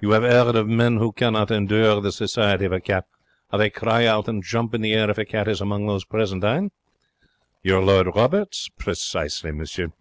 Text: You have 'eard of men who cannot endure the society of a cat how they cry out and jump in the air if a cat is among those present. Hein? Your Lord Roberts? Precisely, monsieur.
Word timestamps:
You 0.00 0.12
have 0.12 0.24
'eard 0.24 0.56
of 0.56 0.66
men 0.66 0.96
who 0.96 1.12
cannot 1.12 1.50
endure 1.50 2.00
the 2.00 2.10
society 2.10 2.64
of 2.64 2.72
a 2.72 2.80
cat 2.80 3.04
how 3.50 3.58
they 3.58 3.68
cry 3.68 4.06
out 4.06 4.26
and 4.26 4.42
jump 4.42 4.74
in 4.74 4.80
the 4.80 4.94
air 4.94 5.10
if 5.10 5.18
a 5.18 5.26
cat 5.26 5.46
is 5.46 5.60
among 5.60 5.86
those 5.86 6.06
present. 6.06 6.42
Hein? 6.42 6.70
Your 7.62 7.82
Lord 7.82 8.06
Roberts? 8.16 8.70
Precisely, 8.78 9.52
monsieur. 9.52 9.92